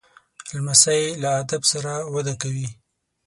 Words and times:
لمسی 0.55 1.01
له 1.21 1.29
ادب 1.41 1.61
سره 1.71 1.93
وده 2.13 2.33
کوي. 2.41 2.67